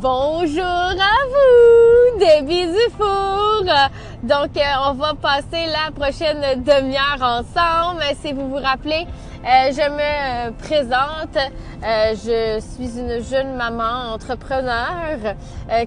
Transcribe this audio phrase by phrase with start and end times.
[0.00, 3.64] Bonjour à vous, des bisous four.
[4.22, 8.04] Donc, euh, on va passer la prochaine demi-heure ensemble.
[8.22, 9.08] Si vous vous rappelez,
[9.44, 11.36] euh, je me présente.
[11.82, 15.34] Euh, je suis une jeune maman entrepreneur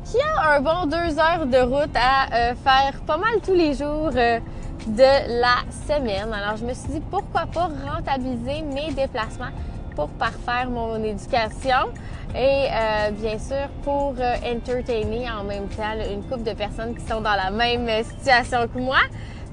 [0.03, 4.11] qui a un bon deux heures de route à faire pas mal tous les jours
[4.11, 5.55] de la
[5.87, 6.33] semaine.
[6.33, 9.51] Alors, je me suis dit pourquoi pas rentabiliser mes déplacements
[9.95, 11.91] pour parfaire mon éducation
[12.35, 17.05] et euh, bien sûr pour euh, entertainer en même temps une couple de personnes qui
[17.05, 18.99] sont dans la même situation que moi.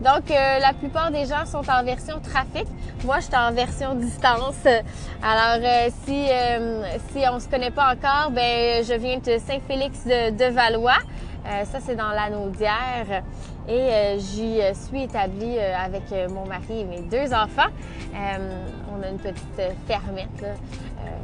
[0.01, 2.69] Donc, euh, la plupart des gens sont en version trafic.
[3.05, 4.65] Moi, je suis en version distance.
[5.21, 5.61] Alors,
[6.05, 6.27] si
[7.11, 10.99] si on se connaît pas encore, ben je viens de Saint-Félix de, de Valois.
[11.65, 12.53] ça, c'est dans l'anneau.
[13.69, 17.71] Et j'y suis établie avec mon mari et mes deux enfants.
[18.15, 20.55] on a une petite fermette là,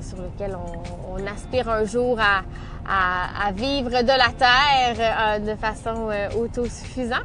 [0.02, 2.42] sur laquelle on, on, aspire un jour à,
[2.86, 7.24] à, à, vivre de la terre de façon autosuffisante.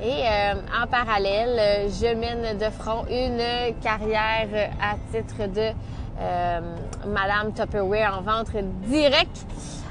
[0.00, 5.72] Et euh, en parallèle, je mène de front une carrière à titre de
[6.20, 6.60] euh,
[7.04, 9.44] Madame Tupperware en vente directe.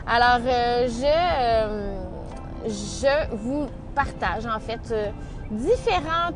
[0.07, 3.67] Alors, euh, je, je vous
[3.97, 4.93] partage en fait
[5.49, 6.31] différents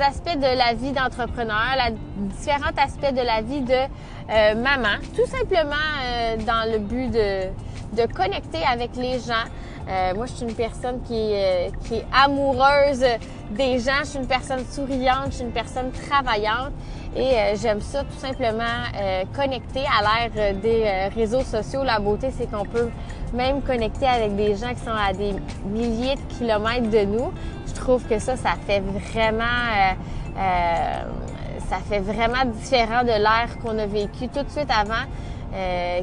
[0.00, 1.76] aspects de la vie d'entrepreneur,
[2.16, 5.88] différents aspects de la vie de maman, tout simplement
[6.46, 7.50] dans le but de,
[7.94, 9.46] de connecter avec les gens,
[9.88, 13.04] euh, moi, je suis une personne qui, euh, qui est amoureuse
[13.50, 14.00] des gens.
[14.00, 16.72] Je suis une personne souriante, je suis une personne travaillante
[17.14, 18.64] et euh, j'aime ça tout simplement
[19.34, 21.84] connecter à l'ère des réseaux sociaux.
[21.84, 22.88] La beauté, c'est qu'on peut
[23.34, 25.34] même connecter avec des gens qui sont à des
[25.66, 27.32] milliers de kilomètres de nous.
[27.66, 29.44] Je trouve que ça, ça fait vraiment
[31.68, 35.04] ça fait vraiment différent de l'ère qu'on a vécu tout de suite avant,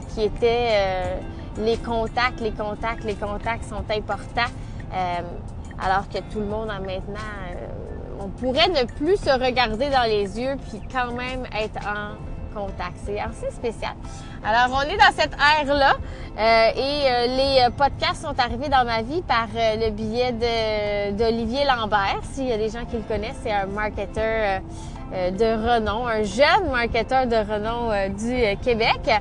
[0.10, 1.20] qui était
[1.58, 4.52] les contacts, les contacts, les contacts sont importants.
[4.94, 5.22] Euh,
[5.84, 7.68] alors que tout le monde a maintenant, euh,
[8.20, 12.16] on pourrait ne plus se regarder dans les yeux puis quand même être en
[12.54, 12.98] contact.
[13.06, 13.94] C'est assez spécial.
[14.44, 15.94] Alors, on est dans cette ère-là
[16.38, 20.32] euh, et les podcasts sont arrivés dans ma vie par le billet
[21.12, 22.22] d'Olivier Lambert.
[22.32, 24.62] S'il y a des gens qui le connaissent, c'est un marketeur
[25.12, 29.12] de renom, un jeune marketeur de renom du Québec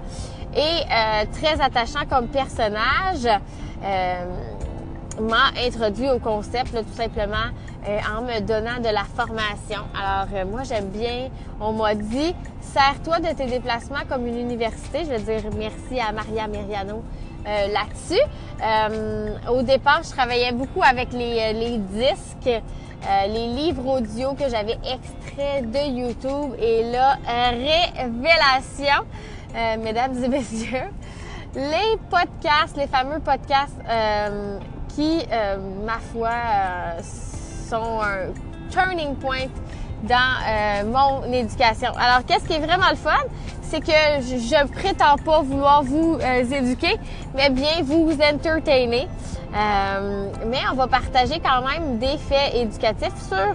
[0.55, 3.27] et euh, très attachant comme personnage.
[3.83, 4.25] Euh,
[5.21, 7.51] m'a introduit au concept tout simplement
[7.89, 9.83] euh, en me donnant de la formation.
[9.95, 11.29] Alors moi j'aime bien,
[11.61, 15.05] on m'a dit, sers-toi de tes déplacements comme une université.
[15.05, 17.03] Je veux dire merci à Maria Meriano
[17.45, 18.21] là-dessus.
[19.51, 22.63] au départ, je travaillais beaucoup avec les, les disques.
[23.27, 27.17] les livres audio que j'avais extraits de YouTube et là,
[27.51, 29.07] révélation,
[29.57, 30.91] euh, mesdames et messieurs,
[31.55, 34.59] les podcasts, les fameux podcasts euh,
[34.89, 36.31] qui, euh, ma foi,
[37.71, 38.33] sont un
[38.71, 39.47] turning point
[40.03, 41.89] dans mon éducation.
[41.99, 43.11] Alors, qu'est-ce qui est vraiment le fun?
[43.63, 46.19] C'est que je, prétends pas vouloir vous
[46.53, 46.97] éduquer,
[47.35, 49.09] mais bien vous entertainer.
[49.53, 53.55] mais on va partager quand même des faits éducatifs sur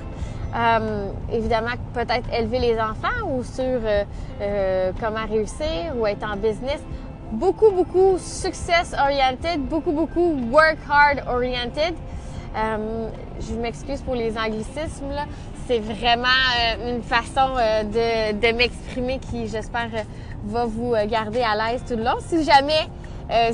[0.56, 4.04] euh, évidemment, peut-être élever les enfants ou sur euh,
[4.42, 6.82] euh, comment réussir ou être en business.
[7.32, 11.96] Beaucoup, beaucoup success oriented, beaucoup, beaucoup work hard oriented.
[13.40, 15.14] Je m'excuse pour les anglicismes.
[15.68, 16.28] C'est vraiment
[16.86, 19.90] une façon de, de m'exprimer qui, j'espère,
[20.46, 22.18] va vous garder à l'aise tout le long.
[22.20, 22.88] Si jamais,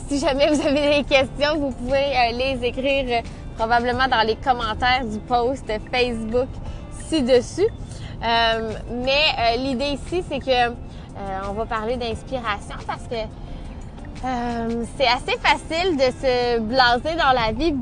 [0.08, 3.24] si jamais vous avez des questions, vous pouvez les écrire
[3.58, 6.50] probablement dans les commentaires du post Facebook
[7.20, 7.68] dessus
[8.24, 13.16] euh, mais euh, l'idée ici, c'est que euh, on va parler d'inspiration parce que
[14.96, 17.76] c'est assez facile de se blaser dans la vie.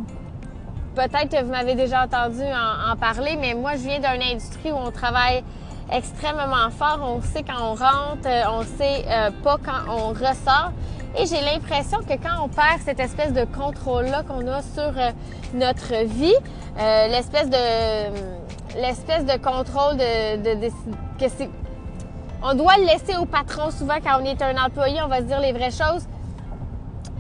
[1.00, 4.76] Peut-être que vous m'avez déjà entendu en, parler, mais moi, je viens d'une industrie où
[4.76, 5.46] on travaille
[5.90, 7.00] extrêmement fort.
[7.02, 9.06] On sait quand on rentre, on sait
[9.42, 10.74] pas quand on ressort.
[11.18, 14.92] Et j'ai l'impression que quand on perd cette espèce de contrôle-là qu'on a sur
[15.54, 16.36] notre vie,
[16.76, 20.68] l'espèce de contrôle de, de,
[21.18, 21.50] que c'est
[22.44, 25.24] on doit le laisser au patron souvent quand on est un employé, on va se
[25.24, 26.08] dire les vraies choses.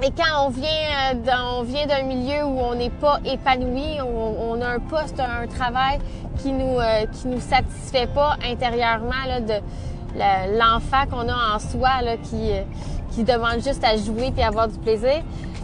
[0.01, 4.61] Et quand on vient euh, on vient d'un milieu où on n'est pas épanoui, on,
[4.61, 5.99] a un poste, un travail
[6.41, 12.01] qui nous euh, qui nous satisfait pas intérieurement là, de l'enfant qu'on a en soi
[12.03, 12.51] là, qui
[13.11, 15.21] qui demande juste à jouer et avoir du plaisir.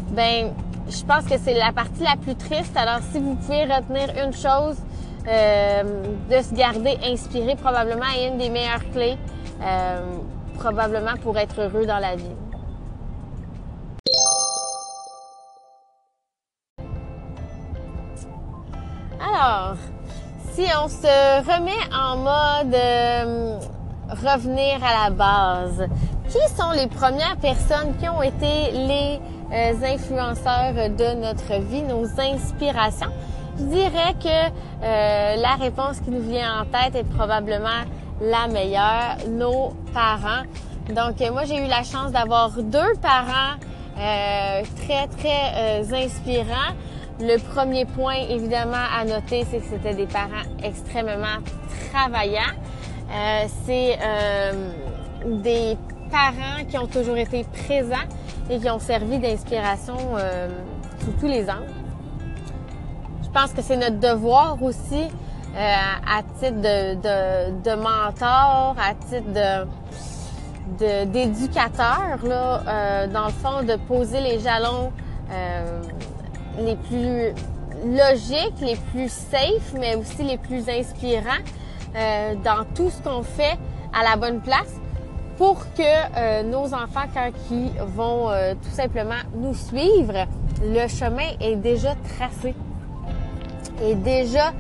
[0.10, 0.52] Ben
[0.90, 2.76] je pense que c'est la partie la plus triste.
[2.76, 4.78] Alors si vous pouvez retenir une chose,
[5.28, 5.84] euh,
[6.30, 9.18] de se garder inspiré probablement est une des meilleures clés
[9.64, 10.18] euh,
[10.60, 12.30] probablement pour être heureux dans la vie.
[19.46, 19.76] Alors,
[20.54, 23.60] si on se remet en mode euh,
[24.10, 25.88] revenir à la base,
[26.30, 29.20] qui sont les premières personnes qui ont été les
[29.54, 33.12] euh, influenceurs de notre vie, nos inspirations?
[33.60, 34.50] Je dirais que
[34.84, 37.84] euh, la réponse qui nous vient en tête est probablement
[38.22, 40.44] la meilleure, nos parents.
[40.90, 43.60] Donc moi j'ai eu la chance d'avoir deux parents
[43.96, 46.74] très très inspirants.
[47.20, 51.38] Le premier point, évidemment, à noter, c'est que c'était des parents extrêmement
[51.90, 52.42] travaillants.
[53.10, 54.70] Euh, c'est euh,
[55.26, 55.78] des
[56.12, 57.96] parents qui ont toujours été présents
[58.50, 60.50] et qui ont servi d'inspiration euh,
[61.22, 61.72] tous les angles.
[63.24, 69.68] Je pense que c'est notre devoir aussi, euh, à titre de, de, mentor, à titre
[71.14, 74.92] d'éducateur, là, dans le fond, de poser les jalons
[76.60, 77.34] les plus
[77.86, 81.44] logiques, les plus safe, mais aussi les plus inspirants
[81.96, 83.58] euh, dans tout ce qu'on fait
[83.94, 84.80] à la bonne place
[85.38, 90.26] pour que euh, nos enfants, quand ils vont euh, tout simplement nous suivre,
[90.62, 92.56] le chemin est déjà tracé.
[93.84, 94.54] Et déjà,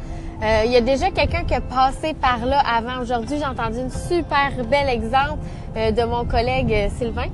[0.65, 3.01] il y a déjà quelqu'un qui a passé par là avant.
[3.01, 5.39] Aujourd'hui, j'ai entendu une super bel exemple
[5.73, 7.29] de mon collègue Sylvain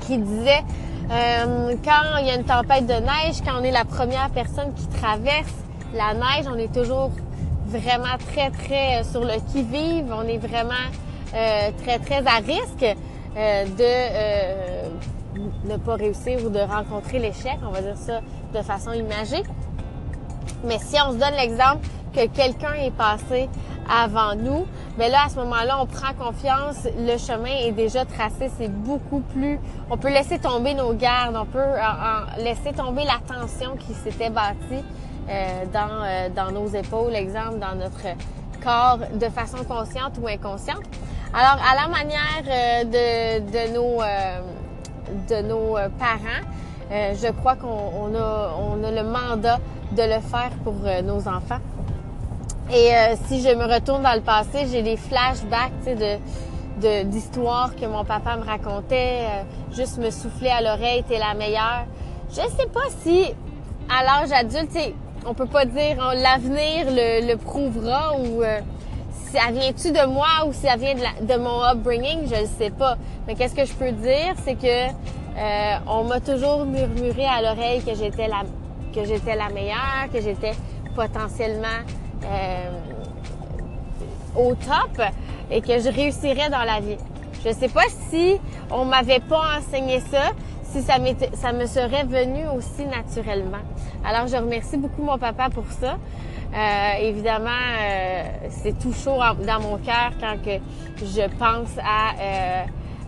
[0.00, 0.62] qui disait
[1.10, 4.72] euh, quand il y a une tempête de neige, quand on est la première personne
[4.74, 5.52] qui traverse
[5.92, 7.10] la neige, on est toujours
[7.66, 10.06] vraiment très, très euh, sur le qui-vive.
[10.12, 10.72] On est vraiment
[11.34, 12.96] euh, très, très à risque
[13.36, 13.84] de
[15.68, 17.58] ne pas réussir ou de rencontrer l'échec.
[17.66, 18.20] On va dire ça
[18.54, 19.42] de façon imagée.
[20.64, 23.48] Mais si on se donne l'exemple que quelqu'un est passé
[23.90, 24.66] avant nous,
[24.96, 29.20] mais là, à ce moment-là, on prend confiance, le chemin est déjà tracé, c'est beaucoup
[29.20, 29.58] plus...
[29.90, 31.64] On peut laisser tomber nos gardes, on peut
[32.38, 34.84] laisser tomber la tension qui s'était bâtie
[35.28, 38.02] euh, dans, euh, dans nos épaules, exemple, dans notre
[38.62, 40.82] corps, de façon consciente ou inconsciente.
[41.32, 44.00] Alors, à la manière euh, de, de, nos,
[45.28, 46.44] de nos parents,
[46.90, 49.58] je crois qu'on a, on a le mandat
[49.90, 51.58] de le faire pour nos enfants.
[52.72, 56.18] Et euh, si je me retourne dans le passé, j'ai des flashbacks de
[57.04, 61.86] d'histoires que mon papa me racontait, euh, juste me souffler à l'oreille, t'es la meilleure.
[62.30, 63.32] Je sais pas si
[63.88, 64.76] à l'âge adulte,
[65.24, 68.58] on peut pas dire oh, l'avenir le, le, prouvera ou euh,
[69.12, 72.48] si ça vient-tu de moi ou si ça vient de, de mon upbringing, je le
[72.58, 72.96] sais pas.
[73.26, 74.92] Mais qu'est-ce que je peux dire, c'est que
[75.86, 78.42] on m'a toujours murmuré à l'oreille que j'étais la
[78.94, 80.52] que j'étais la meilleure, que j'étais
[80.94, 82.03] potentiellement euh,
[84.36, 85.02] au top
[85.50, 86.96] et que je réussirais dans la vie.
[87.44, 88.36] Je sais pas si
[88.70, 90.32] on m'avait pas enseigné ça,
[90.64, 93.62] si ça, me serait venu aussi naturellement.
[94.04, 95.96] Alors, je remercie beaucoup mon papa pour ça.
[96.54, 100.36] Euh, évidemment, euh, c'est tout chaud dans mon cœur quand
[100.98, 102.62] je pense euh,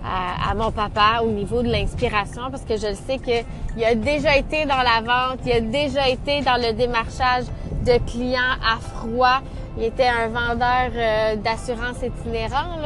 [0.05, 3.95] à, à, mon papa au niveau de l'inspiration parce que je le sais qu'il a
[3.95, 7.45] déjà été dans la vente, il a déjà été dans le démarchage
[7.87, 9.41] de clients à froid.
[9.79, 12.79] Il était un vendeur euh, d'assurance itinérant,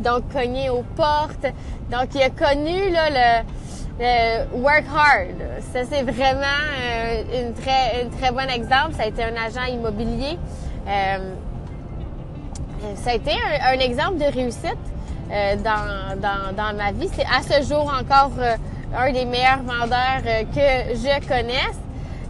[0.00, 1.46] donc cogné aux portes.
[1.90, 3.42] Donc, il a connu le,
[4.54, 5.36] work hard.
[5.72, 8.94] Ça, c'est vraiment euh, une très, bon exemple.
[8.96, 10.38] Ça a été un agent immobilier.
[10.88, 11.34] Euh,
[12.96, 14.78] ça a été un, exemple de réussite
[15.62, 17.08] dans, dans, dans, ma vie.
[17.12, 18.32] C'est à ce jour encore
[18.96, 21.81] un des meilleurs vendeurs que je connaisse.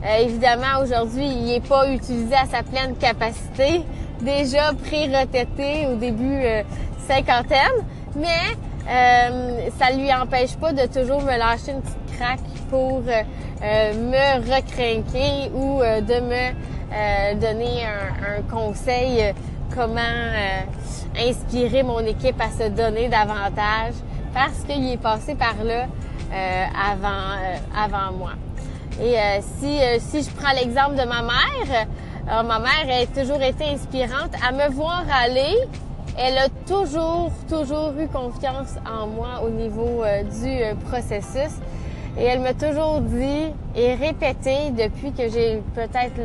[0.04, 3.82] Euh, évidemment, aujourd'hui, il n'est pas utilisé à sa pleine capacité,
[4.20, 6.62] déjà pré-retraité au début euh,
[7.06, 8.56] cinquantaine, mais
[8.88, 14.40] euh, ça lui empêche pas de toujours me lâcher une petite craque pour euh, me
[14.40, 19.32] recrinquer ou de me donner un, un conseil
[19.74, 20.00] comment
[21.16, 23.94] inspirer mon équipe à se donner davantage
[24.34, 25.86] parce qu'il est passé par là
[26.74, 27.38] avant,
[27.74, 28.32] avant moi.
[29.00, 31.86] Et euh, si, euh, si je prends l'exemple de ma mère,
[32.28, 34.32] euh, ma mère a toujours été inspirante.
[34.46, 35.56] À me voir aller,
[36.18, 41.52] elle a toujours, toujours eu confiance en moi au niveau du processus.
[42.18, 46.20] Et elle m'a toujours dit et répété depuis que j'ai peut-être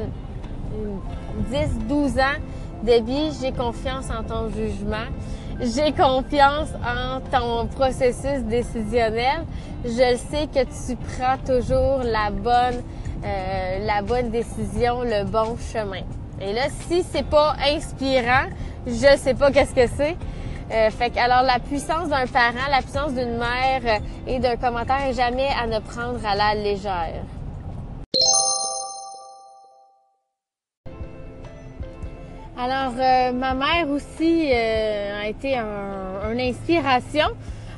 [1.50, 2.38] 10, 12 ans,
[2.84, 5.08] Debbie, j'ai confiance en ton jugement.
[5.60, 9.44] J'ai confiance en ton processus décisionnel.
[9.84, 12.84] Je sais que tu prends toujours la bonne,
[13.26, 16.04] euh, la bonne décision, le bon chemin.
[16.40, 18.50] Et là, si c'est pas inspirant,
[18.86, 20.16] je sais pas qu'est-ce que c'est.
[20.72, 24.58] Euh, fait que, alors la puissance d'un parent, la puissance d'une mère euh, et d'un
[24.58, 27.24] commentaire est jamais à ne prendre à la légère.
[32.60, 37.28] Alors, euh, ma mère aussi euh, a été un, une inspiration.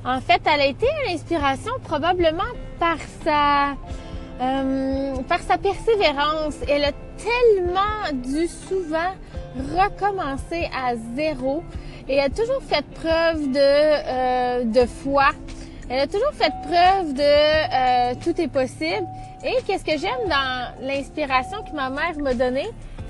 [0.05, 2.95] En fait, elle a été une inspiration probablement par
[3.25, 3.71] sa
[4.41, 6.55] euh, par sa persévérance.
[6.69, 9.11] Elle a tellement dû souvent
[9.75, 11.61] recommencer à zéro
[12.07, 15.31] et a toujours fait preuve de de foi.
[15.89, 19.05] Elle a toujours fait preuve de tout est possible.
[19.43, 22.69] Et qu'est-ce que j'aime dans l'inspiration que ma mère m'a donnée,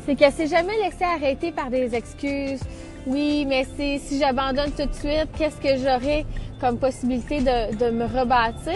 [0.09, 2.61] c'est qu'elle s'est jamais laissée arrêter par des excuses.
[3.05, 6.25] Oui, mais c'est si j'abandonne tout de suite, qu'est-ce que j'aurai
[6.59, 8.73] comme possibilité de, de, me rebâtir?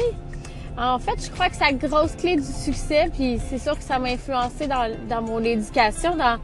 [0.78, 3.98] En fait, je crois que sa grosse clé du succès, puis c'est sûr que ça
[3.98, 6.38] m'a influencé dans, dans mon éducation, dans,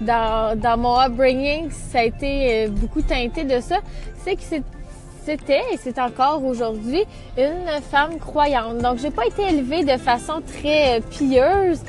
[0.00, 3.78] dans, dans mon upbringing, ça a été euh, beaucoup teinté de ça,
[4.24, 4.42] c'est que
[5.24, 7.02] c'était et c'est encore aujourd'hui
[7.36, 8.78] une femme croyante.
[8.78, 11.80] Donc, j'ai pas été élevée de façon très euh, pieuse,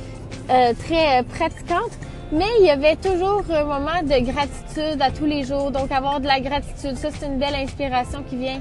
[0.49, 1.91] euh, très pratiquante,
[2.31, 5.71] mais il y avait toujours un moment de gratitude à tous les jours.
[5.71, 8.59] Donc, avoir de la gratitude, ça, c'est une belle inspiration qui vient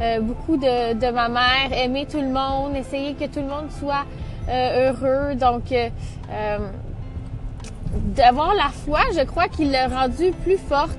[0.00, 1.72] euh, beaucoup de, de, ma mère.
[1.72, 4.04] Aimer tout le monde, essayer que tout le monde soit
[4.48, 5.34] euh, heureux.
[5.36, 5.88] Donc, euh,
[6.32, 6.58] euh,
[8.16, 10.98] d'avoir la foi, je crois qu'il l'a rendu plus forte.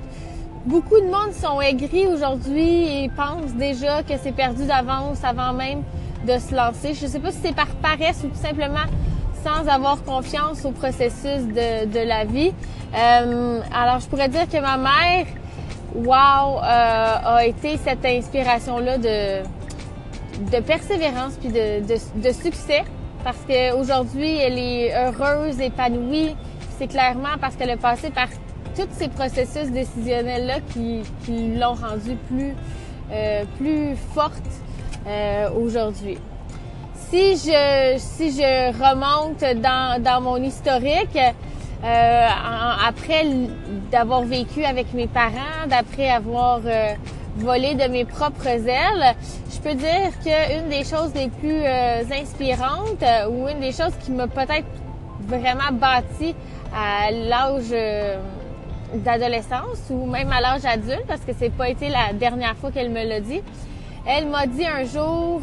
[0.65, 5.83] Beaucoup de monde sont aigris aujourd'hui et pensent déjà que c'est perdu d'avance avant même
[6.25, 6.93] de se lancer.
[6.93, 8.85] Je ne sais pas si c'est par paresse ou tout simplement
[9.45, 12.51] sans avoir confiance au processus de, la vie.
[12.97, 15.27] Euh, alors, je pourrais dire que ma mère,
[15.93, 22.83] wow, euh, a été cette inspiration-là de, persévérance puis de, succès
[23.23, 26.35] parce qu'aujourd'hui, elle est heureuse, épanouie.
[26.79, 28.27] C'est clairement parce qu'elle a passé par
[28.75, 31.03] tous ces processus décisionnels-là qui,
[31.59, 32.55] l'ont rendue plus,
[33.11, 34.43] euh, forte
[35.55, 36.17] aujourd'hui
[37.15, 42.27] si je si je remonte dans, dans mon historique, euh,
[42.87, 43.25] après
[43.89, 46.93] d'avoir vécu avec mes parents, d'après avoir euh,
[47.37, 49.15] volé de mes propres ailes,
[49.53, 54.11] je peux dire qu'une des choses les plus euh, inspirantes ou une des choses qui
[54.11, 54.67] m'a peut-être
[55.21, 56.35] vraiment bâti
[56.75, 57.73] à l'âge
[58.93, 62.89] d'adolescence ou même à l'âge adulte, parce que c'est pas été la dernière fois qu'elle
[62.89, 63.41] me l'a dit.
[64.05, 65.41] Elle m'a dit un jour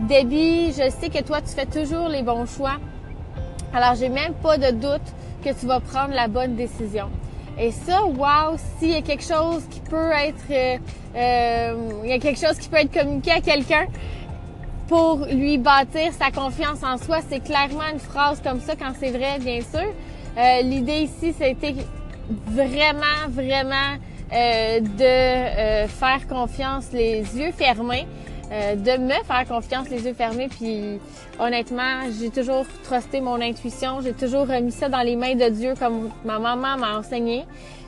[0.00, 2.76] Debbie, je sais que toi, tu fais toujours les bons choix.
[3.72, 5.02] Alors, j'ai même pas de doute
[5.44, 7.08] que tu vas prendre la bonne décision.
[7.58, 10.78] Et ça, wow, s'il y a quelque chose qui peut être, euh,
[11.14, 13.86] euh, il y a quelque chose qui peut être communiqué à quelqu'un
[14.88, 19.10] pour lui bâtir sa confiance en soi, c'est clairement une phrase comme ça quand c'est
[19.10, 19.90] vrai, bien sûr.
[20.36, 21.74] Euh, L'idée ici, c'était
[22.46, 23.96] vraiment, vraiment
[24.32, 28.06] euh, de euh, faire confiance les yeux fermés
[28.52, 30.48] euh, de me faire confiance les yeux fermés.
[30.48, 30.98] Puis
[31.38, 34.00] honnêtement, j'ai toujours trusté mon intuition.
[34.02, 37.44] J'ai toujours remis ça dans les mains de Dieu comme ma maman m'a enseigné.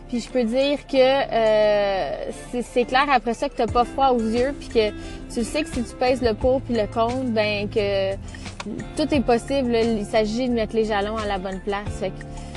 [0.08, 2.30] Puis je peux dire que euh,
[2.62, 4.90] c'est clair après ça que t'as pas froid aux yeux, puis que
[5.32, 8.14] tu sais que si tu pèses le pour puis le contre, ben que
[8.96, 9.74] tout est possible.
[9.74, 11.88] Il s'agit de mettre les jalons à la bonne place.
[12.00, 12.12] Fait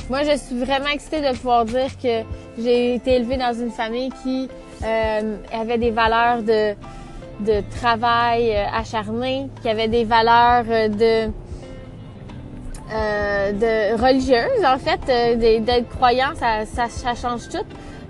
[0.09, 2.23] moi, je suis vraiment excitée de pouvoir dire que
[2.57, 4.47] j'ai été élevée dans une famille qui
[4.83, 6.75] euh, avait des valeurs de
[7.39, 11.31] de travail euh, acharné, qui avait des valeurs euh, de
[12.93, 17.65] euh, de religieuse en fait, d'être croyant, ça, ça, ça, change tout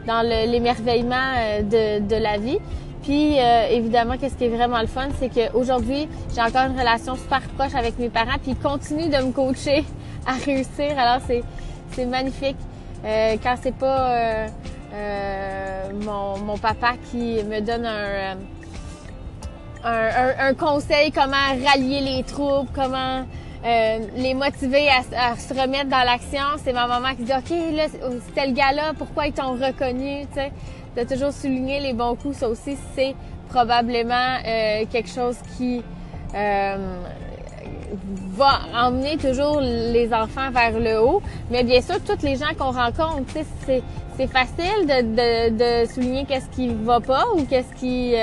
[0.06, 2.60] dans l'émerveillement de, de la vie.
[3.02, 3.38] Puis
[3.72, 7.74] évidemment, qu'est-ce qui est vraiment le fun, c'est qu'aujourd'hui, j'ai encore une relation super proche
[7.74, 9.84] avec mes parents, puis ils continuent de me coacher
[10.28, 10.92] à réussir.
[10.96, 11.42] Alors c'est
[11.94, 12.58] c'est magnifique
[13.04, 14.46] quand c'est pas
[16.06, 18.36] mon, mon papa qui me donne un
[19.88, 23.26] un, conseil, comment rallier les troupes, comment
[23.66, 26.44] euh, les motiver à, se remettre dans l'action.
[26.64, 27.86] C'est ma maman qui dit OK, là,
[28.26, 30.26] c'était le gars-là, pourquoi ils t'ont reconnu?
[30.28, 30.52] Tu sais,
[30.96, 33.16] de toujours souligner les bons coups, ça aussi, c'est
[33.50, 35.82] probablement euh, quelque chose qui
[36.36, 36.98] euh,
[38.36, 41.22] va emmener toujours les enfants vers le haut.
[41.50, 43.32] Mais bien sûr, toutes les gens qu'on rencontre,
[43.66, 43.82] c'est,
[44.18, 48.16] c'est facile de, de, de souligner qu'est-ce qui va pas ou qu'est-ce qui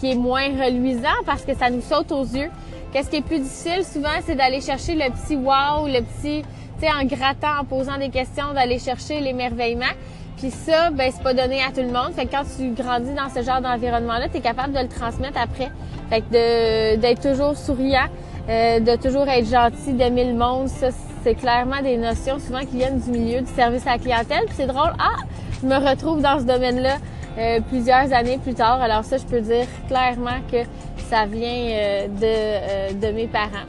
[0.00, 2.50] qui est moins reluisant parce que ça nous saute aux yeux.
[2.92, 6.86] Qu'est-ce qui est plus difficile souvent, c'est d'aller chercher le petit wow, le petit, tu
[6.86, 9.92] sais, en grattant, en posant des questions, d'aller chercher l'émerveillement.
[10.38, 12.14] Puis ça, ben c'est pas donné à tout le monde.
[12.16, 15.38] Fait que quand tu grandis dans ce genre d'environnement-là, tu es capable de le transmettre
[15.38, 15.70] après.
[16.08, 18.06] Fait que d'être toujours souriant,
[18.48, 20.88] euh, de toujours être gentil, d'aimer le monde, ça
[21.22, 24.46] c'est clairement des notions souvent qui viennent du milieu du service à la clientèle.
[24.46, 25.20] Puis c'est drôle, ah,
[25.62, 26.96] je me retrouve dans ce domaine-là
[27.38, 28.82] euh, plusieurs années plus tard.
[28.82, 30.64] Alors ça, je peux dire clairement que
[31.08, 33.66] ça vient euh, de, euh, de mes parents.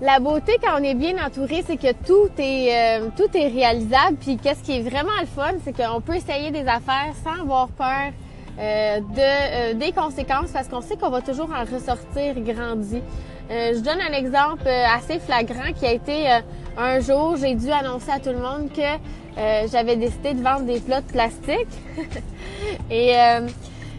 [0.00, 4.16] La beauté quand on est bien entouré, c'est que tout est tout est réalisable.
[4.20, 7.68] Puis qu'est-ce qui est vraiment le fun, c'est qu'on peut essayer des affaires sans avoir
[7.68, 8.12] peur
[8.58, 13.02] de des conséquences parce qu'on sait qu'on va toujours en ressortir grandi.
[13.50, 16.40] Je donne un exemple assez flagrant qui a été
[16.76, 20.80] un jour, j'ai dû annoncer à tout le monde que j'avais décidé de vendre des
[20.80, 21.68] plats de plastique.
[22.90, 23.14] Et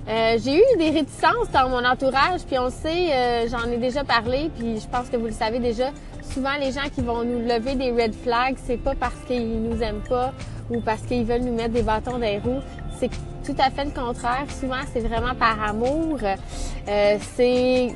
[0.09, 4.05] euh, j'ai eu des réticences dans mon entourage, puis on sait, euh, j'en ai déjà
[4.05, 5.89] parlé, puis je pense que vous le savez déjà.
[6.21, 9.81] Souvent, les gens qui vont nous lever des red flags, c'est pas parce qu'ils nous
[9.83, 10.31] aiment pas
[10.69, 12.61] ou parce qu'ils veulent nous mettre des bâtons dans les roues.
[12.97, 13.09] C'est
[13.45, 14.45] tout à fait le contraire.
[14.61, 16.19] Souvent, c'est vraiment par amour.
[16.23, 17.93] Euh, c'est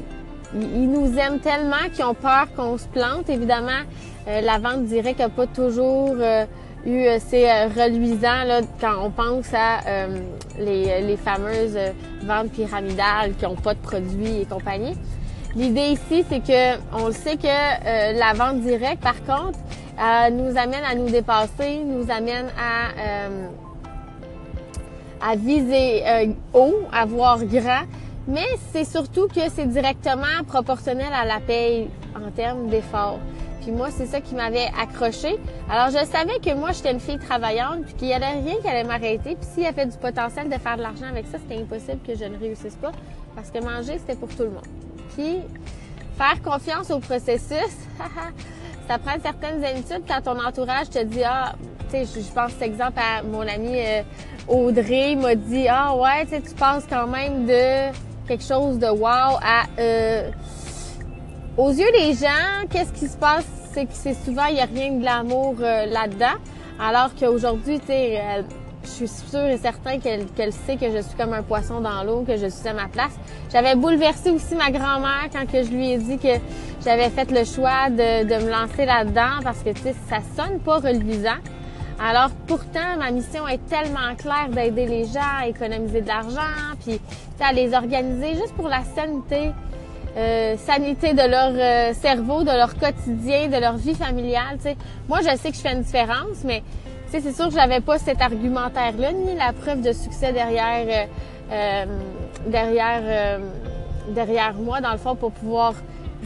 [0.54, 3.30] ils nous aiment tellement qu'ils ont peur qu'on se plante.
[3.30, 3.82] Évidemment,
[4.28, 6.16] la vente directe n'a pas toujours
[6.86, 10.20] eu c'est euh, reluisant là, quand on pense à euh,
[10.58, 11.92] les, les, fameuses euh,
[12.24, 14.96] ventes pyramidales qui n'ont pas de produits et compagnie.
[15.56, 19.60] L'idée ici, c'est que on le sait que la vente directe, par contre,
[20.32, 23.28] nous amène à nous dépasser, nous amène à
[25.22, 26.04] à viser
[26.54, 27.82] haut, à voir grand,
[28.28, 33.20] mais c'est surtout que c'est directement proportionnel à la paye en termes d'effort.
[33.62, 35.38] Puis moi, c'est ça qui m'avait accroché.
[35.70, 38.68] Alors, je savais que moi, j'étais une fille travaillante, puis qu'il n'y avait rien qui
[38.68, 39.36] allait m'arrêter.
[39.36, 42.16] Puis s'il y avait du potentiel de faire de l'argent avec ça, c'était impossible que
[42.16, 42.92] je ne réussisse pas,
[43.36, 44.68] parce que manger, c'était pour tout le monde.
[45.16, 45.42] Puis,
[46.18, 47.76] faire confiance au processus,
[48.88, 51.54] ça prend certaines habitudes quand ton entourage te dit, ah,
[51.92, 54.02] tu sais, je pense, exemple, à mon amie euh,
[54.48, 56.54] Audrey m'a dit, ah ouais, tu sais, tu
[56.90, 57.92] quand même de
[58.32, 59.40] quelque chose de wow.
[59.78, 60.32] Euh,
[61.58, 63.46] aux yeux des gens, qu'est-ce qui se passe?
[63.74, 66.40] C'est que c'est souvent, il n'y a rien de l'amour euh, là-dedans.
[66.80, 68.22] Alors qu'aujourd'hui, tu sais,
[68.86, 72.24] je suis sûre et certain qu'elle sait que je suis comme un poisson dans l'eau,
[72.26, 73.12] que je suis à ma place.
[73.52, 76.40] J'avais bouleversé aussi ma grand-mère quand je lui ai dit que
[76.86, 80.60] j'avais fait le choix de, de me lancer là-dedans parce que, tu sais, ça sonne
[80.60, 81.40] pas reluisant.
[82.04, 87.00] Alors pourtant, ma mission est tellement claire d'aider les gens à économiser de l'argent, puis
[87.40, 89.52] à les organiser juste pour la sanité
[90.18, 94.58] euh, sanité de leur euh, cerveau, de leur quotidien, de leur vie familiale.
[95.08, 96.64] Moi, je sais que je fais une différence, mais
[97.10, 101.08] c'est sûr que j'avais pas cet argumentaire-là, ni la preuve de succès derrière
[101.52, 101.86] euh,
[102.48, 103.40] derrière
[104.10, 105.76] derrière moi, dans le fond, pour pouvoir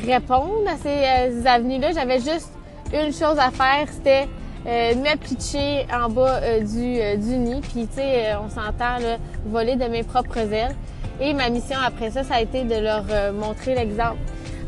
[0.04, 1.92] répondre à ces avenues-là.
[1.92, 2.52] J'avais juste
[2.94, 4.28] une chose à faire, c'était
[4.66, 8.98] me pitcher en bas du, du nid, puis tu sais, on s'entend
[9.46, 10.76] voler de mes propres ailes.
[11.20, 14.18] Et ma mission après ça, ça a été de leur euh, montrer l'exemple.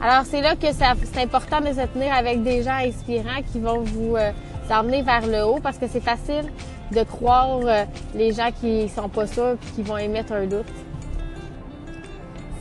[0.02, 3.82] Alors c'est là que c'est important de se tenir avec des gens inspirants qui vont
[3.82, 4.32] vous euh,
[4.72, 6.46] emmener vers le haut parce que c'est facile
[6.92, 7.84] de croire euh,
[8.16, 10.68] les gens qui sont pas sûrs et qui vont émettre un doute.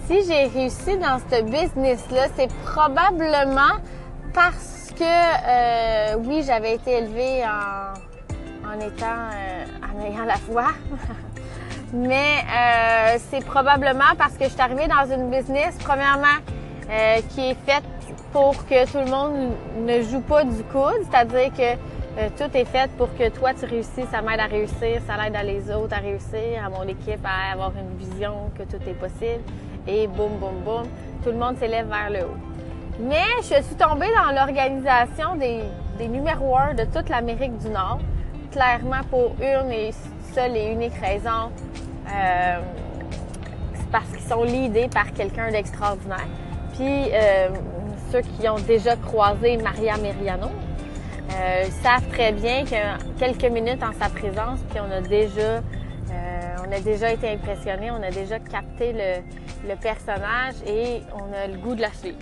[0.06, 3.76] Si j'ai réussi dans ce business-là, c'est probablement
[4.32, 9.30] parce que oui, j'avais été élevée en, étant
[9.82, 10.68] en ayant la foi.
[11.92, 16.26] mais euh, c'est probablement parce que je suis arrivée dans une business, premièrement,
[16.90, 17.84] euh, qui est faite
[18.32, 21.72] pour que tout le monde ne joue pas du coude, c'est-à-dire que
[22.18, 25.36] euh, tout est fait pour que toi tu réussisses, ça m'aide à réussir, ça l'aide
[25.36, 28.94] à les autres à réussir, à mon équipe à avoir une vision que tout est
[28.94, 29.42] possible
[29.86, 30.82] et boum, boum, boum,
[31.22, 32.55] tout le monde s'élève vers le haut.
[32.98, 35.60] Mais je suis tombée dans l'organisation des,
[35.98, 37.98] des numéros 1 de toute l'Amérique du Nord,
[38.50, 39.92] clairement pour une et
[40.32, 41.50] seule et unique raison,
[42.08, 42.58] euh,
[43.74, 46.26] c'est parce qu'ils sont leadés par quelqu'un d'extraordinaire.
[46.72, 47.50] Puis euh,
[48.10, 50.48] ceux qui ont déjà croisé Maria Meriano
[51.32, 55.60] euh, savent très bien que quelques minutes en sa présence, puis on a déjà
[56.68, 61.46] on a déjà été impressionné, on a déjà capté le, le, personnage et on a
[61.46, 62.18] le goût de la suivre.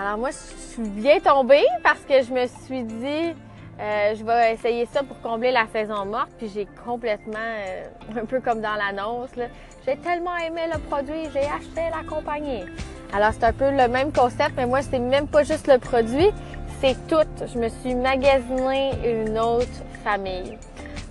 [0.00, 3.34] Alors moi, je suis bien tombée parce que je me suis dit,
[3.78, 7.84] euh, je vais essayer ça pour combler la saison morte, puis j'ai complètement, euh,
[8.18, 9.28] un peu comme dans l'annonce,
[9.84, 12.64] j'ai tellement aimé le produit, j'ai acheté la compagnie.
[13.12, 16.30] Alors c'est un peu le même concept, mais moi c'est même pas juste le produit,
[16.80, 17.28] c'est tout.
[17.52, 19.66] Je me suis magasiné une autre
[20.02, 20.56] famille.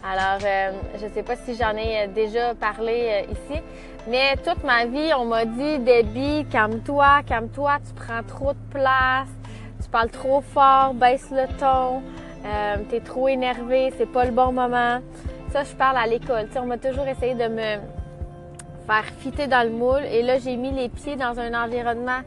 [0.04, 3.62] Alors euh, je sais pas si j'en ai déjà parlé ici,
[4.08, 9.28] mais toute ma vie on m'a dit Debbie, calme-toi, calme-toi, tu prends trop de place,
[9.84, 12.02] tu parles trop fort, baisse le ton
[12.46, 15.00] euh, t'es trop énervé, c'est pas le bon moment.
[15.52, 16.48] Ça, je parle à l'école.
[16.56, 17.78] on m'a toujours essayé de me
[18.88, 20.04] faire fitter dans le moule.
[20.12, 22.22] Et là, j'ai mis les pieds dans un environnement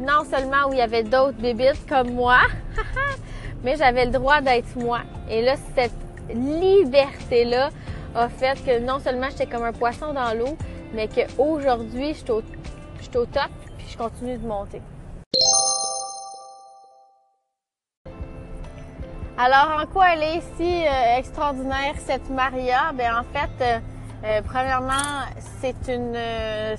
[0.00, 2.38] non seulement où il y avait d'autres bébites comme moi,
[3.64, 5.00] mais j'avais le droit d'être moi.
[5.28, 5.92] Et là, cette
[6.32, 7.70] liberté-là
[8.14, 10.56] a fait que non seulement j'étais comme un poisson dans l'eau,
[10.94, 12.30] mais qu'aujourd'hui, je suis
[13.16, 14.82] au top, puis je continue de monter.
[19.40, 22.90] Alors, en quoi elle est si euh, extraordinaire, cette Maria?
[22.92, 23.78] Ben, en fait, euh,
[24.24, 25.22] euh, premièrement,
[25.60, 26.18] c'est une,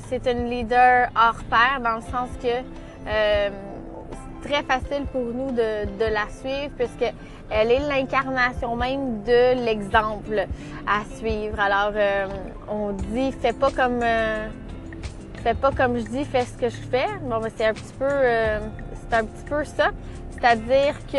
[0.10, 2.50] c'est une leader hors pair dans le sens que
[3.06, 7.14] c'est très facile pour nous de, de la suivre puisque
[7.52, 10.48] elle est l'incarnation même de l'exemple
[10.88, 11.60] à suivre.
[11.60, 11.94] Alors,
[12.68, 14.02] on dit, fais pas comme,
[15.44, 17.08] fais pas comme je dis, fais ce que je fais.
[17.24, 19.90] Bon, ben, c'est un petit peu, c'est un petit peu ça.
[20.32, 21.18] C'est-à-dire que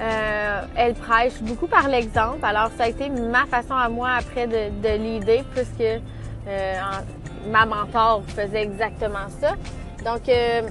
[0.00, 2.38] euh, elle prêche beaucoup par l'exemple.
[2.42, 5.80] Alors, ça a été ma façon à moi après de, de l'idée, puisque
[6.48, 6.74] euh,
[7.50, 9.50] ma mentor faisait exactement ça.
[10.04, 10.62] Donc, euh,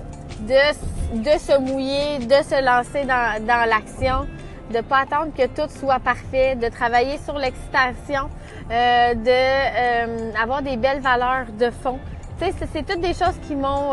[0.42, 4.28] de, de se mouiller, de se lancer dans, dans l'action,
[4.72, 8.30] de pas attendre que tout soit parfait, de travailler sur l'excitation,
[8.72, 12.00] euh, de euh, avoir des belles valeurs de fond.
[12.40, 13.92] Tu sais, c'est toutes des choses qui m'ont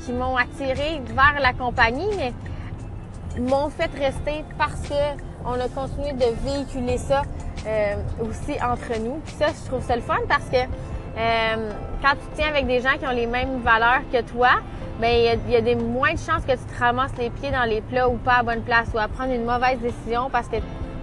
[0.00, 2.32] qui m'ont attiré vers la compagnie, mais
[3.40, 4.94] m'ont fait rester parce que
[5.44, 7.22] on a continué de véhiculer ça
[7.66, 9.20] euh, aussi entre nous.
[9.24, 11.70] Puis ça, je trouve ça le fun parce que euh,
[12.02, 14.50] quand tu tiens avec des gens qui ont les mêmes valeurs que toi,
[15.00, 17.68] ben il y, a des moins de chances que tu te ramasses les pieds dans
[17.68, 20.56] les plats ou pas à bonne place ou à prendre une mauvaise décision parce que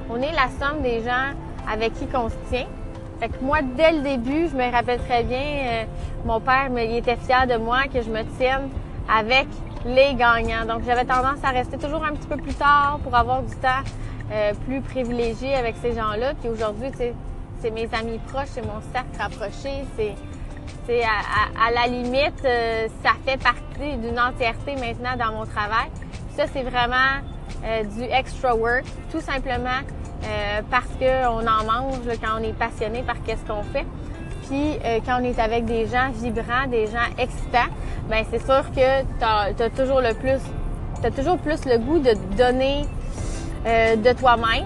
[0.10, 1.34] on est la somme des gens
[1.72, 2.68] avec qui on se tient.
[3.20, 5.84] Fait que moi, dès le début, je me rappelle très bien, euh,
[6.26, 8.70] mon père, il était fier de moi que je me tienne
[9.10, 9.48] avec
[9.86, 10.66] les gagnants.
[10.68, 13.84] Donc, j'avais tendance à rester toujours un petit peu plus tard pour avoir du temps
[14.32, 16.34] euh, plus privilégié avec ces gens-là.
[16.42, 20.14] Puis aujourd'hui, c'est mes amis proches, c'est mon cercle rapproché, c'est
[20.90, 25.90] à, la limite, euh, ça fait partie d'une entièreté maintenant dans mon travail.
[26.36, 27.22] ça, c'est vraiment
[27.64, 29.82] euh, du extra work, tout simplement
[30.72, 33.86] parce qu'on en mange quand on est passionné par qu'est-ce qu'on fait.
[34.48, 37.72] Puis euh, quand on est avec des gens vibrants, des gens excitants,
[38.10, 40.40] ben c'est sûr que tu as, toujours le plus,
[41.02, 42.86] t'as toujours plus le goût de donner
[43.66, 44.66] euh, de toi-même.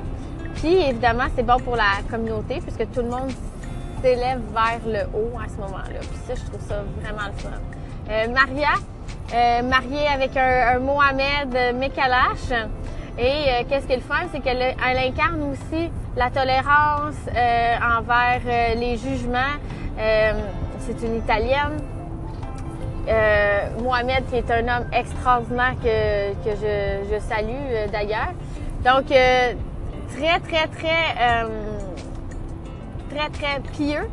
[0.55, 3.32] Puis évidemment, c'est bon pour la communauté puisque tout le monde
[4.01, 5.99] s'élève vers le haut à ce moment-là.
[5.99, 7.49] Puis ça, je trouve ça vraiment le fun.
[8.09, 12.51] Euh, Maria, mariée avec un, Mohamed Mekalash.
[13.17, 18.41] Et qu'est-ce qui est le fun, c'est qu'elle elle incarne aussi la tolérance euh, envers
[18.45, 19.55] euh, les jugements.
[19.97, 20.33] Euh,
[20.79, 21.79] c'est une Italienne.
[23.81, 28.33] Mohamed, qui est un homme extraordinaire que, que je, je salue d'ailleurs.
[28.85, 31.47] Donc, très, très, très,
[33.10, 34.10] très, très pieux.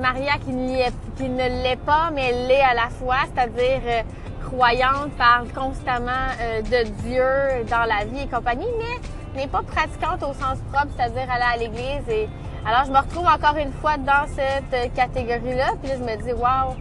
[0.00, 4.04] Maria qui, ne l'est pas, mais elle l'est à la fois, c'est-à-dire
[4.44, 6.26] croyante, parle constamment
[6.60, 11.30] de Dieu dans la vie et compagnie, mais n'est pas pratiquante au sens propre, c'est-à-dire
[11.30, 12.08] aller à l'église.
[12.08, 12.28] Et
[12.66, 15.72] alors, je me retrouve encore une fois dans cette catégorie-là.
[15.80, 16.74] Puis là, je me dis, wow,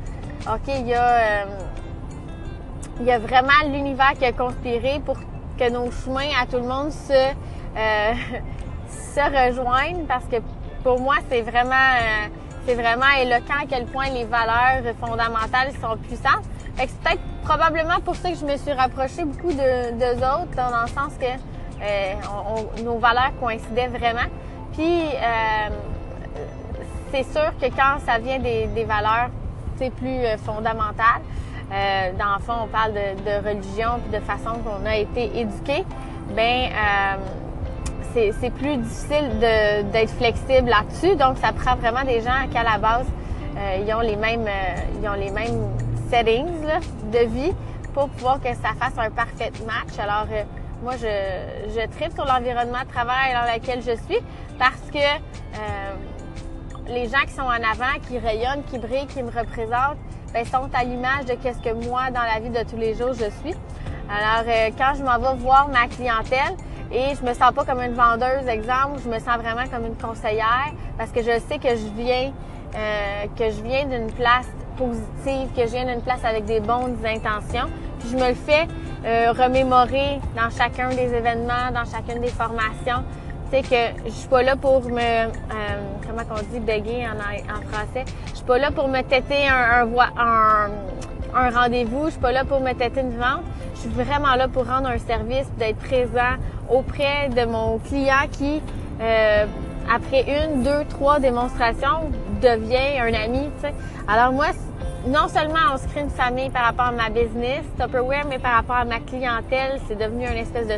[0.54, 1.46] OK, il y a, euh,
[3.02, 5.18] y a vraiment l'univers qui a conspiré pour
[5.58, 8.14] que nos chemins à tout le monde se, euh,
[8.90, 10.38] se rejoignent parce que
[10.88, 12.28] pour moi, c'est vraiment, euh,
[12.66, 16.46] c'est vraiment éloquent à quel point les valeurs fondamentales sont puissantes.
[16.78, 20.88] c'est peut-être probablement pour ça que je me suis rapprochée beaucoup de, autres, dans le
[20.88, 24.30] sens que euh, nos valeurs coïncidaient vraiment.
[24.72, 25.70] Puis, euh,
[27.12, 29.30] c'est sûr que quand ça vient des, des valeurs
[29.78, 31.22] plus fondamentales,
[32.18, 35.84] dans le fond, on parle de, religion puis de façon qu'on a été éduqué,
[36.34, 36.70] ben
[38.40, 41.16] c'est plus difficile d'être flexible là-dessus.
[41.16, 43.08] Donc, ça prend vraiment des gens qui, à la base,
[43.58, 44.48] euh, ils ont les mêmes,
[45.02, 45.62] ils ont les mêmes
[46.10, 46.46] settings
[47.12, 47.54] de vie
[47.94, 49.98] pour pouvoir que ça fasse un parfait match.
[50.00, 50.28] Alors,
[50.84, 51.08] moi, je,
[51.70, 54.22] je tripe sur l'environnement de travail dans lequel je suis
[54.60, 55.94] parce que euh,
[56.88, 59.98] les gens qui sont en avant, qui rayonnent, qui brillent, qui me représentent,
[60.34, 63.14] ben, sont à l'image de qu'est-ce que moi, dans la vie de tous les jours,
[63.14, 63.56] je suis.
[64.10, 66.56] Alors, euh, quand je m'en vais voir ma clientèle
[66.92, 69.98] et je me sens pas comme une vendeuse, exemple, je me sens vraiment comme une
[69.98, 72.32] conseillère parce que je sais que je viens,
[72.76, 74.48] euh, que je viens d'une place
[74.78, 77.68] positive, que je viens d'une place avec des bonnes intentions.
[78.00, 78.68] Puis je me le fais
[79.06, 83.04] euh, remémorer dans chacun des événements, dans chacune des formations.
[83.52, 85.30] Tu sais que je suis pas là pour me, euh,
[86.06, 88.06] comment qu'on dit, béguer en, français.
[88.30, 90.70] Je suis pas là pour me têter un, un, un,
[91.34, 92.06] rendez-vous.
[92.06, 93.44] Je suis pas là pour me têter une vente.
[93.76, 96.36] Je suis vraiment là pour rendre un service, d'être présent
[96.70, 98.62] auprès de mon client qui,
[99.02, 99.46] euh,
[99.94, 102.12] après une, deux, trois démonstrations,
[102.42, 103.50] devient un ami.
[104.08, 104.48] Alors moi,
[105.08, 108.54] non seulement on se crée une famille par rapport à ma business, Tupperware, mais par
[108.54, 110.76] rapport à ma clientèle, c'est devenu une espèce de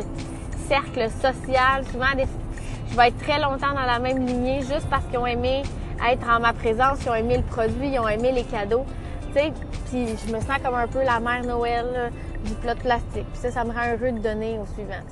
[0.68, 1.84] cercle social.
[1.90, 2.06] Souvent,
[2.90, 5.62] je vais être très longtemps dans la même lignée juste parce qu'ils ont aimé
[6.08, 8.84] être en ma présence, ils ont aimé le produit, ils ont aimé les cadeaux.
[9.32, 12.10] Puis je me sens comme un peu la mère Noël
[12.44, 13.26] du plat de plastique.
[13.32, 15.02] Puis ça, ça me rend heureux de donner au suivant.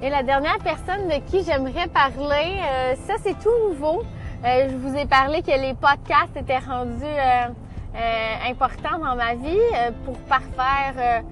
[0.00, 4.02] Et la dernière personne de qui j'aimerais parler, euh, ça c'est tout nouveau.
[4.44, 9.58] Euh, je vous ai parlé que les podcasts étaient rendus euh, importants dans ma vie
[10.04, 11.24] pour parfaire,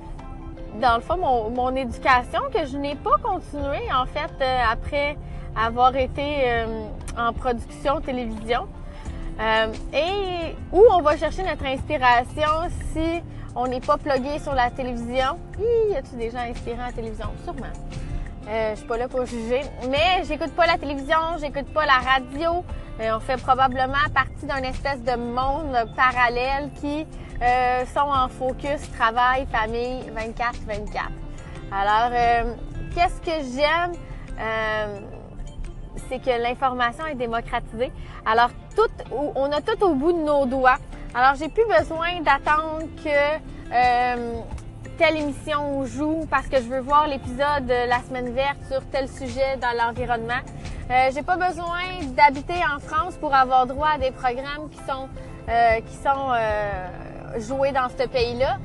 [0.81, 4.33] dans le fond, mon, mon éducation que je n'ai pas continué en fait
[4.69, 5.17] après
[5.57, 6.65] avoir été
[7.19, 8.67] en production télévision.
[9.93, 13.23] et où on va chercher notre inspiration si
[13.55, 15.39] on n'est pas plugué sur la télévision?
[15.59, 17.29] Hi, y a-t-il des gens inspirants à la télévision?
[17.45, 17.73] Sûrement.
[18.49, 19.63] Euh, je suis pas là pour juger.
[19.89, 22.65] Mais j'écoute pas la télévision, j'écoute pas la radio.
[23.01, 27.07] Euh, on fait probablement partie d'un espèce de monde parallèle qui
[27.43, 31.09] euh, sont en focus travail, famille 24-24.
[31.73, 32.55] Alors, euh,
[32.95, 33.93] qu'est-ce que j'aime?
[36.09, 37.93] C'est que l'information est démocratisée.
[38.25, 40.79] Alors, tout, on a tout au bout de nos doigts.
[41.15, 44.37] Alors, j'ai plus besoin d'attendre que
[44.99, 49.09] telle émission joue parce que je veux voir l'épisode de la semaine verte sur tel
[49.09, 50.41] sujet dans l'environnement.
[50.91, 51.83] Euh, j'ai pas besoin
[52.17, 55.09] d'habiter en France pour avoir droit à des programmes qui sont
[55.49, 58.57] euh, qui sont euh, joués dans ce pays-là.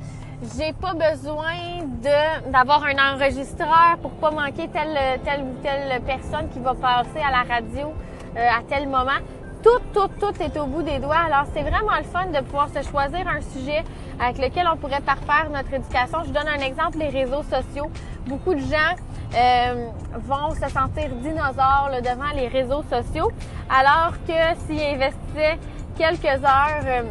[0.42, 6.50] J'ai pas besoin de d'avoir un enregistreur pour pas manquer telle telle ou telle personne
[6.50, 7.94] qui va passer à la radio
[8.36, 9.22] euh, à tel moment
[9.62, 11.24] tout, tout, tout est au bout des doigts.
[11.28, 13.84] Alors, c'est vraiment le fun de pouvoir se choisir un sujet
[14.20, 16.24] avec lequel on pourrait parfaire notre éducation.
[16.26, 17.92] Je donne un exemple, les réseaux sociaux.
[18.26, 18.96] Beaucoup de gens
[19.36, 23.32] euh, vont se sentir dinosaures devant les réseaux sociaux,
[23.70, 25.60] alors que s'ils investissaient
[25.98, 27.04] quelques heures euh,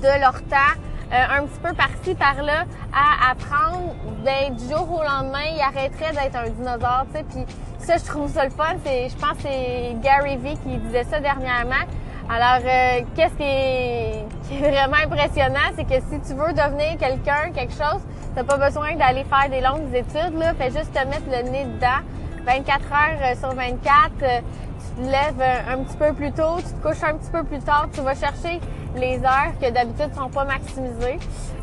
[0.00, 0.78] de leur temps
[1.12, 3.94] euh, un petit peu par-ci, par-là, à apprendre,
[4.24, 7.24] ben, du jour au lendemain, il arrêterait d'être un dinosaure, tu sais.
[7.24, 7.44] Puis
[7.78, 8.76] ça, je trouve ça le fun.
[8.82, 11.84] C'est, je pense que c'est Gary Vee qui disait ça dernièrement.
[12.30, 16.96] Alors, euh, qu'est-ce qui est, qui est, vraiment impressionnant, c'est que si tu veux devenir
[16.98, 18.00] quelqu'un, quelque chose,
[18.34, 20.54] t'as pas besoin d'aller faire des longues études, là.
[20.54, 22.00] Fais juste te mettre le nez dedans.
[22.46, 26.88] 24 heures euh, sur 24, tu te lèves un petit peu plus tôt, tu te
[26.88, 28.60] couches un petit peu plus tard, tu vas chercher
[28.96, 31.18] les heures que d'habitude sont pas maximisées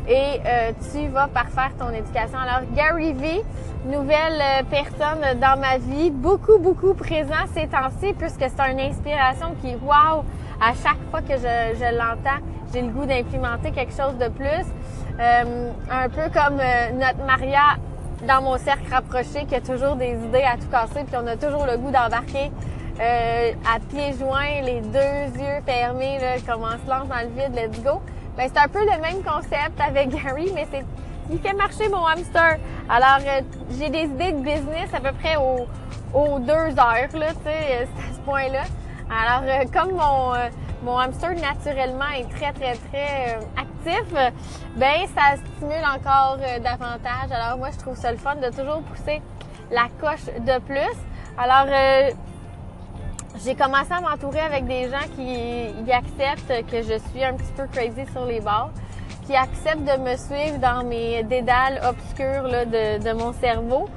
[0.08, 2.38] et euh, tu vas parfaire ton éducation.
[2.38, 3.42] Alors Gary Vee,
[3.86, 9.54] nouvelle euh, personne dans ma vie, beaucoup beaucoup présent ces temps-ci puisque c'est une inspiration
[9.62, 10.24] qui wow,
[10.60, 14.66] à chaque fois que je, je l'entends, j'ai le goût d'implémenter quelque chose de plus.
[15.20, 16.60] Euh, un peu comme
[16.98, 17.76] notre Maria
[18.26, 21.36] dans mon cercle rapproché qui a toujours des idées à tout casser puis on a
[21.36, 22.50] toujours le goût d'embarquer
[23.00, 27.28] euh, à pieds joints, les deux yeux fermés, là, comme on se lance dans le
[27.28, 28.02] vide, let's go.
[28.36, 30.84] Ben, c'est un peu le même concept avec Gary, mais c'est
[31.32, 32.58] il fait marcher mon hamster.
[32.88, 33.40] Alors, euh,
[33.78, 35.66] j'ai des idées de business à peu près aux,
[36.12, 38.64] aux deux heures, là, tu sais, à ce point-là.
[39.08, 40.34] Alors, euh, comme mon,
[40.82, 44.12] mon hamster naturellement est très, très, très actif,
[44.76, 47.30] ben ça stimule encore davantage.
[47.32, 49.22] Alors, moi, je trouve ça le fun de toujours pousser
[49.70, 50.96] la coche de plus.
[51.38, 51.66] Alors,
[53.44, 57.66] j'ai commencé à m'entourer avec des gens qui acceptent que je suis un petit peu
[57.72, 58.70] crazy sur les bords,
[59.26, 63.88] qui acceptent de me suivre dans mes dédales obscurs là, de, de, mon cerveau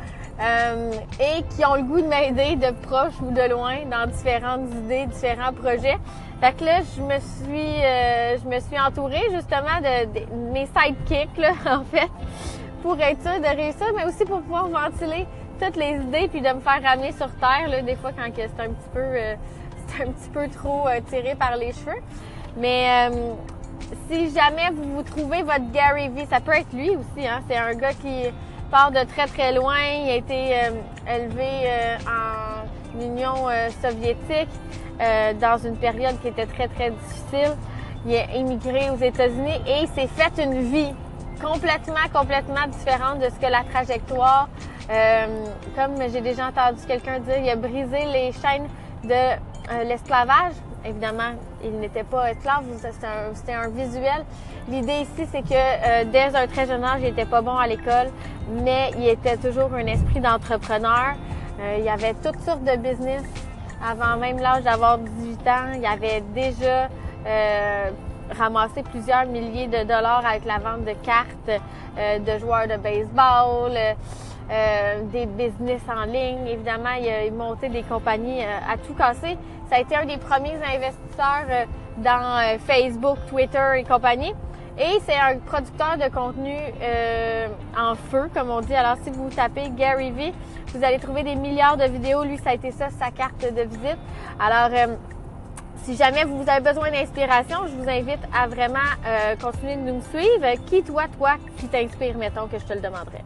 [0.41, 4.69] euh, et qui ont le goût de m'aider de proche ou de loin dans différentes
[4.85, 5.97] idées, différents projets.
[6.39, 10.67] Fait que là, je me suis, euh, je me suis entourée justement de, de mes
[10.67, 12.09] sidekicks là, en fait,
[12.81, 15.25] pour être sûre de réussir, mais aussi pour pouvoir ventiler
[15.59, 18.43] toutes les idées puis de me faire ramener sur terre là, des fois quand c'est
[18.43, 19.35] un petit peu euh,
[20.01, 22.01] un petit peu trop euh, tiré par les cheveux.
[22.57, 23.33] Mais euh,
[24.09, 27.27] si jamais vous vous trouvez votre Gary Vee, ça peut être lui aussi.
[27.27, 27.41] Hein?
[27.47, 28.25] C'est un gars qui
[28.71, 29.75] part de très très loin.
[30.03, 30.55] Il a été
[31.07, 31.67] élevé
[32.07, 33.47] en Union
[33.81, 34.49] soviétique
[35.39, 37.55] dans une période qui était très très difficile.
[38.05, 40.93] Il est immigré aux États-Unis et il s'est fait une vie
[41.41, 44.47] complètement complètement différente de ce que la trajectoire
[44.89, 48.67] euh, comme j'ai déjà entendu quelqu'un dire, il a brisé les chaînes
[49.03, 50.53] de euh, l'esclavage.
[50.85, 51.31] Évidemment,
[51.63, 52.65] il n'était pas esclave,
[53.33, 54.25] c'était un, visuel.
[54.67, 57.67] L'idée ici, c'est que euh, dès un très jeune âge, il était pas bon à
[57.67, 58.11] l'école,
[58.49, 61.15] mais il était toujours un esprit d'entrepreneur.
[61.77, 63.23] il y avait toutes sortes de business
[63.81, 65.71] avant même l'âge d'avoir 18 ans.
[65.77, 66.89] Il avait déjà
[68.37, 71.61] ramassé plusieurs milliers de dollars avec la vente de cartes
[71.97, 73.71] de joueurs de baseball.
[73.71, 73.93] Euh,
[75.11, 76.47] des business en ligne.
[76.47, 79.37] Évidemment, il a monté des compagnies euh, à tout casser.
[79.69, 81.65] Ça a été un des premiers investisseurs euh,
[81.97, 84.33] dans Facebook, Twitter et compagnie.
[84.77, 86.55] Et c'est un producteur de contenu
[87.77, 88.73] en feu, comme on dit.
[88.73, 90.33] Alors, si vous tapez Gary Vee,
[90.73, 92.23] vous allez trouver des milliards de vidéos.
[92.23, 93.99] Lui, ça a été ça, sa carte de visite.
[94.39, 94.71] Alors,
[95.83, 98.79] si jamais vous avez besoin d'inspiration, je vous invite à vraiment
[99.39, 100.65] continuer de nous suivre.
[100.65, 103.23] Qui, toi, toi, qui t'inspire, mettons, que je te le demanderais?